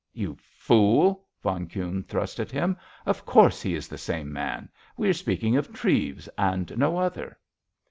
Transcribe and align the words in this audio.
"You 0.13 0.35
fool!" 0.57 1.27
von 1.43 1.67
Kuhne 1.67 2.01
thrust 2.01 2.39
at 2.39 2.49
him; 2.49 2.75
"of 3.05 3.23
course 3.23 3.61
he 3.61 3.75
is 3.75 3.87
the 3.87 3.99
same 3.99 4.33
man! 4.33 4.67
We 4.97 5.07
are 5.09 5.13
speaking 5.13 5.55
of 5.57 5.71
Treves, 5.71 6.27
and 6.39 6.75
no 6.75 6.97
other!" 6.97 7.37